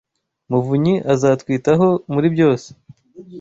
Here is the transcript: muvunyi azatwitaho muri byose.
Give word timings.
muvunyi 0.49 0.93
azatwitaho 1.13 1.87
muri 2.13 2.27
byose. 2.35 2.67